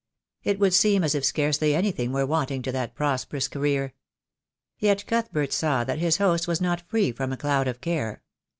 [0.43, 3.93] It would seem as if scarcely anything were wanting to that prosperous career.
[4.79, 8.23] Yet Cuthbert saw that his host was not free from a cloud of care.